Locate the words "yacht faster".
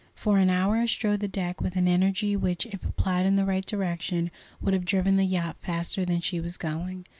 5.27-6.05